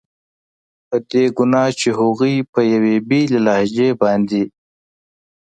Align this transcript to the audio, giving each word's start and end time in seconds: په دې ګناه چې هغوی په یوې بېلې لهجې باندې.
په 0.87 0.97
دې 1.09 1.23
ګناه 1.37 1.69
چې 1.79 1.89
هغوی 1.99 2.35
په 2.53 2.59
یوې 2.73 2.95
بېلې 3.09 3.39
لهجې 3.47 3.89
باندې. 4.01 4.43